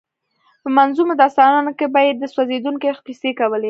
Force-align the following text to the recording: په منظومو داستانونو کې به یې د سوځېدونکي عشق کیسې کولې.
په 0.61 0.69
منظومو 0.77 1.13
داستانونو 1.21 1.71
کې 1.77 1.85
به 1.93 1.99
یې 2.05 2.11
د 2.15 2.23
سوځېدونکي 2.33 2.85
عشق 2.91 3.01
کیسې 3.07 3.31
کولې. 3.39 3.59